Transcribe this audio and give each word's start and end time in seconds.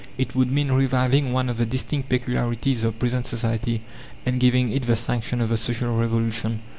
It 0.17 0.33
would 0.33 0.51
mean 0.51 0.71
reviving 0.71 1.31
one 1.31 1.47
of 1.47 1.57
the 1.57 1.65
distinct 1.67 2.09
peculiarities 2.09 2.83
of 2.83 2.97
present 2.97 3.27
society 3.27 3.83
and 4.25 4.39
giving 4.39 4.71
it 4.71 4.87
the 4.87 4.95
sanction 4.95 5.39
of 5.41 5.49
the 5.49 5.57
Social 5.57 5.95
Revolution. 5.95 6.61